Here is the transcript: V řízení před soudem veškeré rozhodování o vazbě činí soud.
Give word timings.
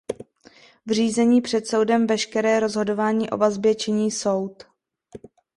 V 0.85 0.91
řízení 0.91 1.41
před 1.41 1.67
soudem 1.67 2.07
veškeré 2.07 2.59
rozhodování 2.59 3.29
o 3.29 3.37
vazbě 3.37 3.75
činí 3.75 4.11
soud. 4.11 4.63